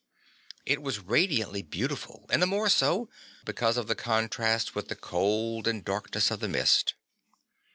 It 0.65 0.81
was 0.81 0.97
radiantly 0.99 1.61
beautiful 1.61 2.25
and 2.31 2.41
the 2.41 2.47
more 2.47 2.69
so, 2.69 3.07
because 3.45 3.77
of 3.77 3.85
the 3.85 3.93
contrast 3.93 4.73
with 4.73 4.87
the 4.87 4.95
cold 4.95 5.67
and 5.67 5.85
darkness 5.85 6.31
of 6.31 6.39
the 6.39 6.49
mist. 6.49 6.95